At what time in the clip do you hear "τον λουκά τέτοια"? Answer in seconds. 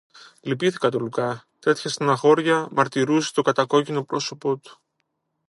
0.89-1.89